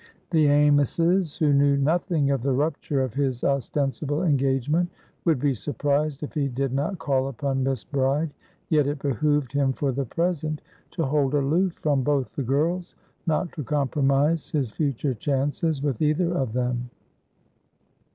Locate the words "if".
6.23-6.33